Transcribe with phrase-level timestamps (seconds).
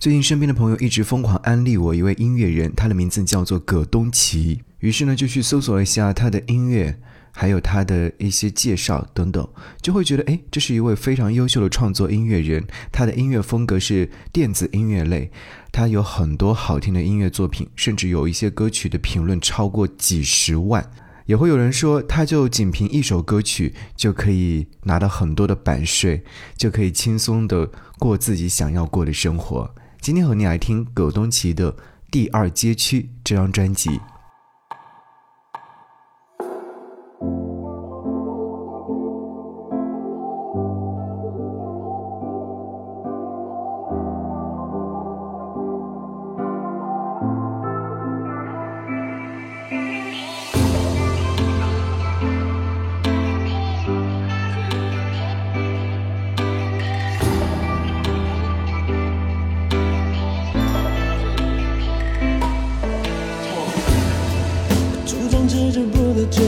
[0.00, 4.62] 最近身边的朋友一直疯狂安利我一位音乐人，他的名字叫做葛东奇。
[4.78, 6.96] 于是呢，就去搜索了一下他的音乐，
[7.32, 9.48] 还有他的一些介绍等等，
[9.82, 12.64] 就会觉得，哎，这是一位非常优秀的创作音乐人。
[12.92, 15.32] 他的音乐风格是电子音乐类，
[15.72, 20.88] 他有很多好听的音乐作品，甚至有一些歌曲的评论超过几十万。
[21.26, 26.22] 也会有人说，他就仅凭一首歌曲就可以拿到很多的版税，
[26.56, 27.68] 就可以轻松的
[27.98, 29.74] 过自己想要过的生活。
[30.00, 31.72] 今天和你来听葛东奇的
[32.10, 34.00] 《第二街区》这张专辑。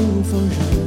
[0.00, 0.79] 葛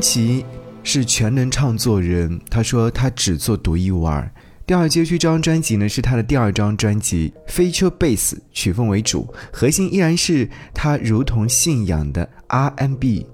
[0.00, 0.44] 奇
[0.82, 4.28] 是全能唱作人，他说他只做独一无二。
[4.66, 13.26] 第二街区这张专辑呢是他的第二张专辑，feature bass 曲风为主，核心依然是他如同信仰的 R&B。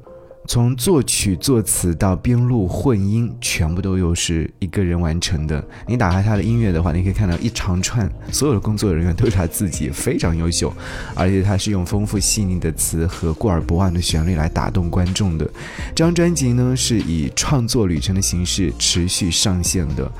[0.49, 5.63] 从作曲、作词到编录、混音，全部都又是一个人完成的。
[5.89, 10.73] 你打开他的音乐的话，你可以看到一长串，所有的工作人员都是他自己，非常优秀。
[11.15, 15.45] 而且他是用丰富细腻的词和过耳不忘的旋律来打动观众的。
[15.95, 20.11] 这张专辑呢，是以创作旅程的形式持续上线的，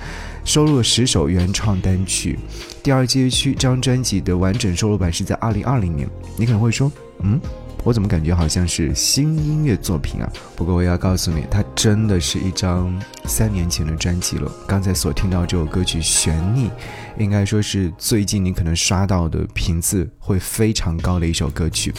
[0.45, 2.37] 收录了十首原创单曲。
[2.83, 6.09] 第二街区这张专辑的完整收录版是在二零二零年。
[6.37, 6.91] 你可能会说，
[7.21, 7.41] 嗯？
[7.87, 10.29] 我怎么感觉好像是新音乐作品啊？
[10.57, 14.51] 不过我要告诉你，它真的是一张三年前的专辑了。
[14.67, 16.67] 刚才所听到这首歌曲《悬溺》，
[17.17, 21.95] 应该说是最近你可能刷到的频次会非常高的一首歌曲。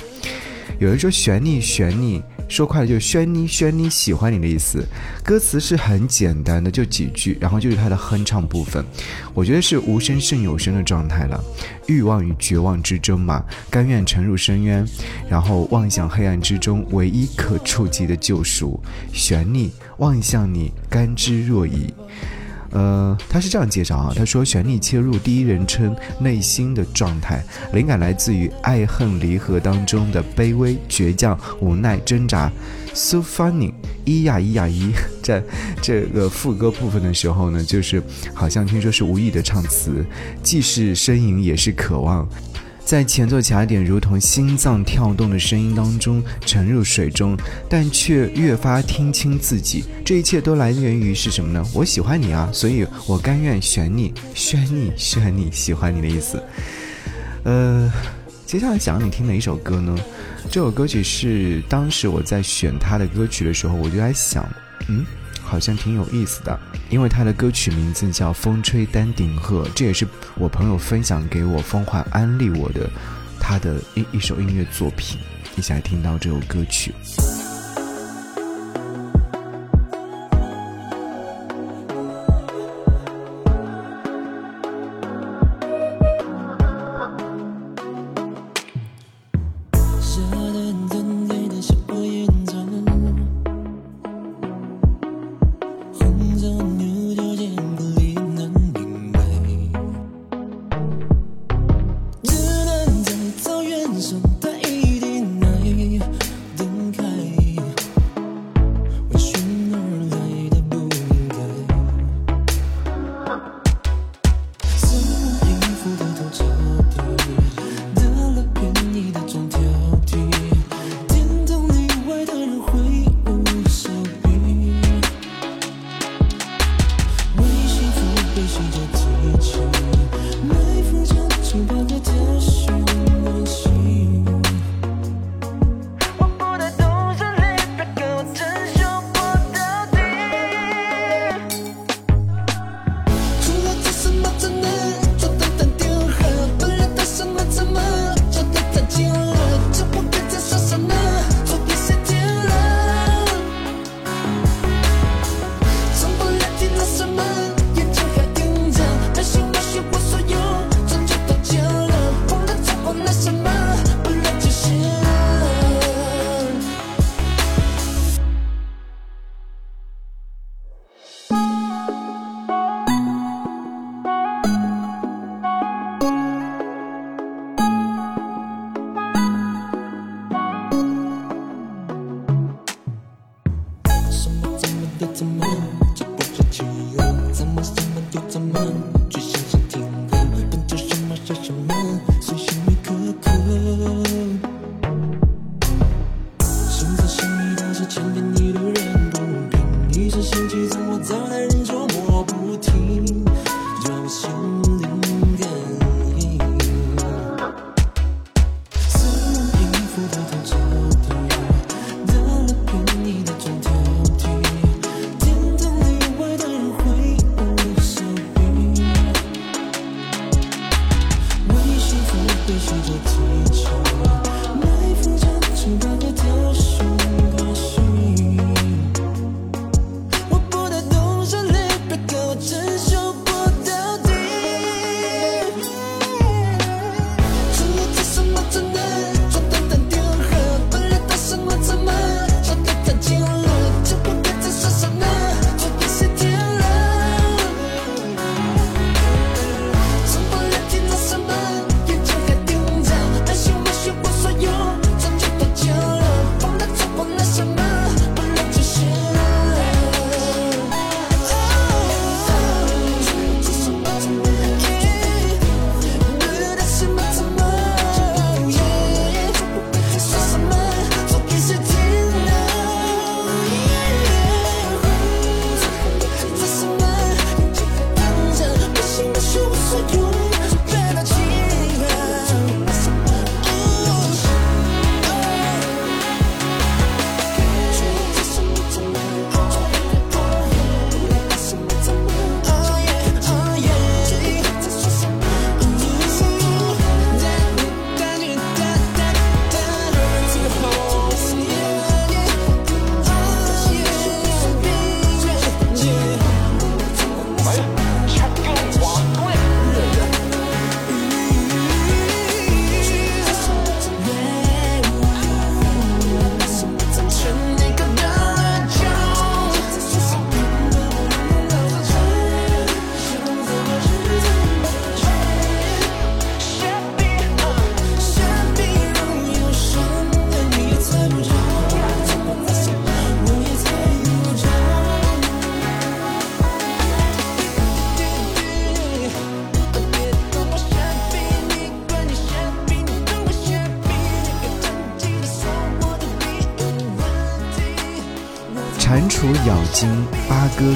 [0.77, 4.83] 有人说“悬溺，悬溺”，说快了就轩妮轩妮喜欢你的意思。
[5.23, 8.83] 歌词是很简单的，就几句，然后就是它的哼唱部分，
[9.33, 11.43] 我觉得是无声胜有声的状态了。
[11.87, 14.85] 欲望与绝望之争嘛，甘愿沉入深渊，
[15.29, 18.79] 然后望向黑暗之中唯一可触及的救赎。
[19.13, 21.91] 悬溺望向你，甘之若饴。
[22.77, 27.43] 呃，他是这样介绍啊，他说旋律切入第一人称内心的状态，
[27.73, 32.51] 灵感来自于爱恨离合当中的卑微、倔强、无奈、挣扎。
[32.93, 33.73] So funny，
[34.05, 34.91] 咿呀咿呀咿，
[35.23, 35.43] 在
[35.81, 40.05] 这个副歌部分的时候呢，就是好像听说是无意的唱词，
[40.43, 42.29] 既是呻吟也是渴望。
[42.87, 47.35] 在前奏卡点如同心脏跳动的声音当中沉入水中，
[47.69, 49.83] 但却越发听清自己。
[50.05, 51.61] 这一切都来源于是什么呢？
[51.73, 56.41] 我喜欢你啊，所以我甘愿选你，选你，选你，喜欢你的意思。
[57.43, 57.91] 呃，
[58.45, 59.93] 接下来讲你听哪一首歌呢？
[60.49, 64.47] 这首歌曲是当时我在选他的歌曲的时候，我就在想，
[64.87, 65.05] 嗯。
[65.47, 66.59] 好像挺有意思的，
[66.89, 70.05] 因为他的歌曲名字叫《风吹丹顶鹤》，这也是
[70.35, 72.89] 我朋友分享给我、疯狂安利我的
[73.39, 75.17] 他的一一首音乐作品，
[75.55, 76.93] 一起来听到这首歌曲。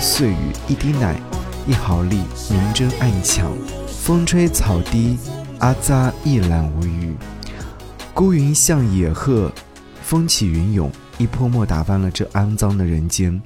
[0.03, 1.15] 碎语，一滴奶，
[1.67, 3.55] 一毫粒，明争暗抢。
[3.87, 5.15] 风吹草低，
[5.59, 7.13] 阿扎一览无余。
[8.11, 9.51] 孤云像野鹤，
[10.01, 13.39] 风起云涌，一泼墨打翻了这肮脏的人间。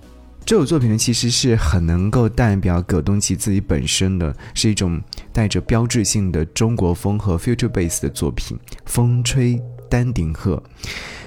[0.46, 5.02] 这首作品呢，其实是很能够代表葛东奇自己本身的，是一种
[5.34, 8.58] 带着标志性的中国风和 future bass 的作品。
[8.86, 10.64] 风吹丹顶鹤，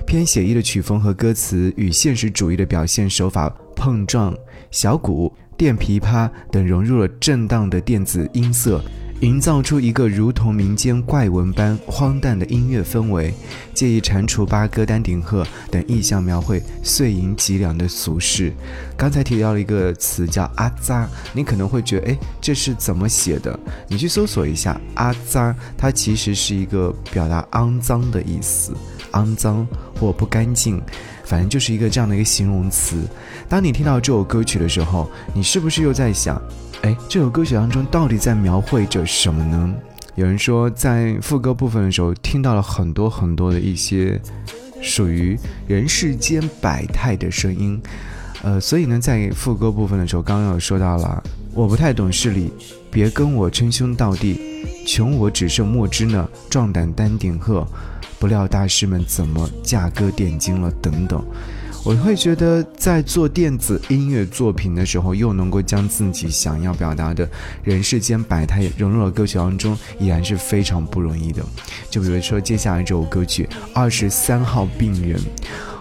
[0.07, 4.35] 偏写意的曲风和歌词与现实主义的表现手法碰撞，
[4.71, 8.81] 小鼓、电琵琶等融入了震荡的电子音色。
[9.21, 13.35] 营造出一个如同民间怪闻般荒诞的音乐氛围，
[13.75, 18.53] 借以蟾蜍、八哥、丹顶鹤等意象描绘碎银几两的俗世。
[18.97, 23.59] 刚才提到了一个词叫“阿扎”，你可能会觉得，哎，这是怎么写的？
[23.89, 28.73] 你去搜索一下“阿扎”，它其实是一个表达肮脏的意思，
[29.11, 29.67] 肮脏
[29.99, 30.81] 或不干净，
[31.29, 33.07] 反正就是一个这样的一个形容词。
[33.51, 36.41] 当你听到这首歌曲的时候，你是不是又在想？
[36.81, 39.75] 哎，这首歌曲当中到底在描绘着什么呢？
[40.15, 44.19] 有人说，在副歌部分的时候听到了很多很多的一些
[44.81, 47.79] 属于人世间百态的声音，
[48.43, 52.51] 呃，所以呢，在副歌部分的时候，刚刚有说到了，我不太懂事理，
[52.91, 54.41] 别跟我称兄道弟，
[54.87, 57.67] 穷我只剩墨汁呢，壮胆丹顶鹤，
[58.19, 61.25] 不料大师们怎么价歌点睛了，等等。
[61.85, 67.27] 我会觉得，在做电子音乐作品的时候，又能够将自己想要表达的
[67.63, 71.43] 人世间百态融入了歌曲当中，依然是非常不容易的。
[71.89, 75.19] 就比如说接下来这首歌曲《二十三号病人》，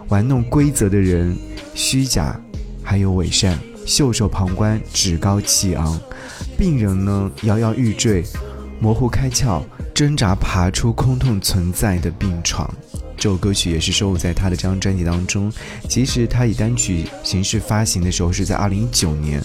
[0.08, 1.36] 玩弄规则的人，
[1.74, 2.40] 虚假，
[2.84, 6.00] 还有伪善，袖手旁观，趾高气昂。
[6.58, 8.24] 病人呢，摇摇欲坠，
[8.80, 9.62] 模糊开窍，
[9.98, 12.72] 挣扎爬出空洞存在的病床。
[13.18, 15.52] 这首歌曲也是收录在他的这张专辑当中。
[15.90, 19.42] 其实他以单曲形式发行的时候是在二零一九年，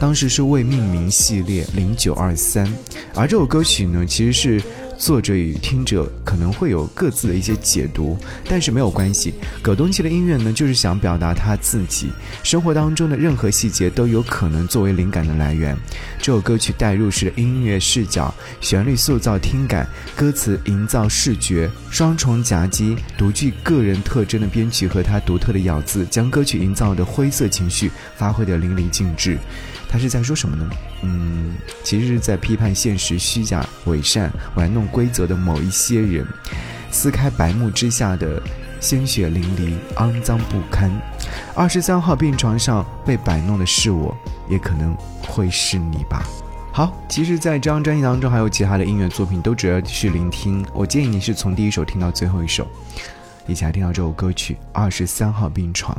[0.00, 2.66] 当时是未命名系列零九二三。
[3.14, 4.62] 而这首歌曲呢，其实是。
[4.98, 8.16] 作者与听者可能会有各自的一些解读，
[8.48, 9.34] 但是没有关系。
[9.62, 12.08] 葛东奇的音乐呢，就是想表达他自己
[12.42, 15.76] 生活当中的任何细节都有可能作为灵感的来源。
[16.18, 19.86] 这首歌曲带入式的音乐视角，旋律塑造听感，
[20.16, 29.38] 歌词营造视觉，双重夹击，独具个人特征的编曲和他独特的咬字，将歌曲营造的灰色情绪发挥得淋漓尽致。
[29.88, 30.68] 他是在说什么呢？
[31.02, 36.26] 嗯，其实是在批判现实虚假、伪善、玩弄规则的某一些人，
[36.90, 38.42] 撕开白幕之下的
[38.80, 40.90] 鲜血淋漓、肮脏不堪。
[41.54, 44.14] 二十三号病床上被摆弄的是我，
[44.48, 46.22] 也可能会是你吧。
[46.72, 50.62] 好，其实，在这张专辑当中还有其他的音乐作品，都值得去聆听。
[50.74, 52.68] 我建议你是从第一首听到最后一首，
[53.46, 55.96] 一起来听到这首歌曲《二十三号病床》。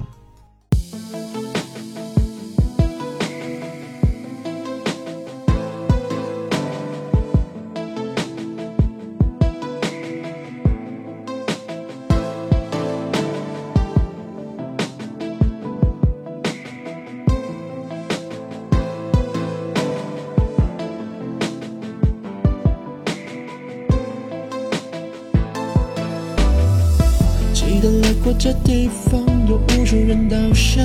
[27.80, 30.82] 记得来过这地方，有无数人倒下，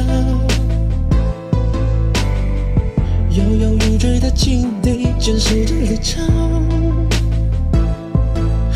[3.31, 6.23] 摇摇欲坠的境地，坚守着立场。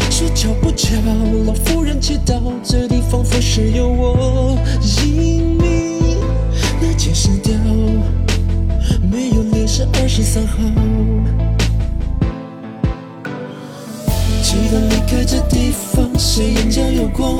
[0.08, 0.96] 说巧不巧，
[1.44, 6.16] 老夫人祈祷，这地方佛是有我姓名。
[6.80, 7.52] 那件撕掉，
[9.12, 10.56] 没有脸是二十三号。
[14.42, 17.36] 记得离开这地方，谁眼角有光？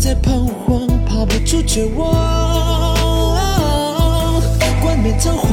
[0.00, 2.94] 在彷徨，爬不出绝望。
[4.80, 5.50] 冠冕堂皇，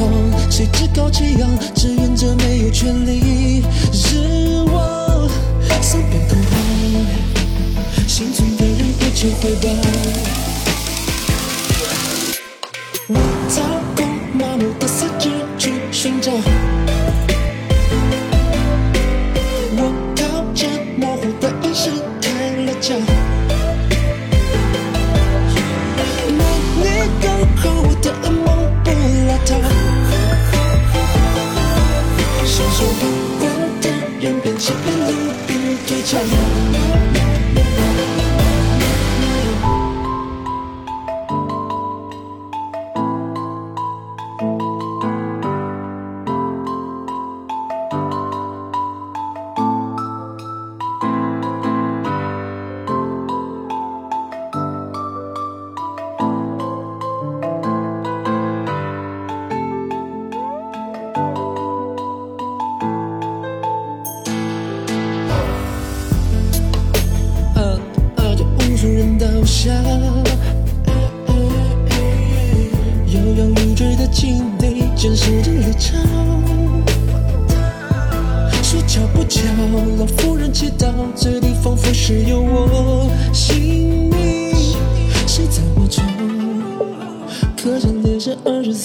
[0.51, 1.49] 谁趾高气扬？
[1.73, 5.27] 志愿者没有权利失望。
[5.81, 6.53] 三边口号，
[8.07, 9.94] 幸存的人不求回报。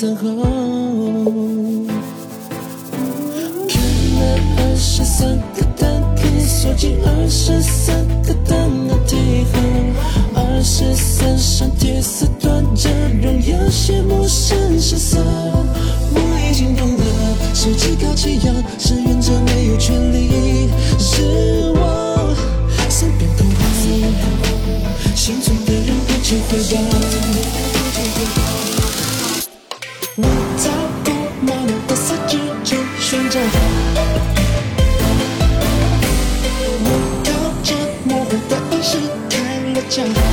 [0.01, 0.25] 车二十三号。
[3.69, 3.77] 看
[4.15, 4.21] 那
[4.57, 9.61] 二十三个单，可以锁进二十三个单的题号。
[10.33, 12.89] 二十三扇铁丝断着，
[13.21, 15.19] 让有些陌生失色。
[16.15, 16.19] 我
[16.51, 17.05] 已经懂了，
[17.55, 20.71] 是趾高气扬，是愿者没有权利。
[20.99, 22.35] 是我
[22.89, 23.67] 三遍口号，
[25.15, 26.57] 心存的人不求回
[26.89, 27.10] 报。
[39.91, 40.30] 开